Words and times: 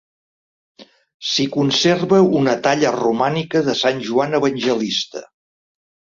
S'hi 1.31 1.45
conserva 1.55 2.21
una 2.39 2.55
talla 2.69 2.95
romànica 2.97 3.63
de 3.69 3.77
sant 3.83 4.03
Joan 4.09 4.41
Evangelista. 4.41 5.25